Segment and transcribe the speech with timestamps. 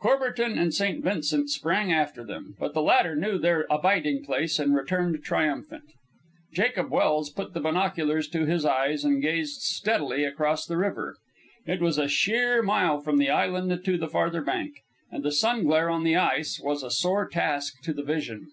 [0.00, 1.02] Courbertin and St.
[1.02, 5.82] Vincent sprang after them, but the latter knew their abiding place and returned triumphant.
[6.54, 11.16] Jacob Welse put the binoculars to his eyes and gazed steadily across the river.
[11.66, 14.76] It was a sheer mile from the island to the farther bank,
[15.10, 18.46] and the sunglare on the ice was a sore task to the vision.